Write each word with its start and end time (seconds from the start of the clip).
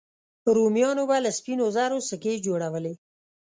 رومیانو 0.55 1.03
به 1.09 1.17
له 1.25 1.31
سپینو 1.37 1.65
زرو 1.75 1.99
سکې 2.09 2.33
جوړولې 2.45 2.93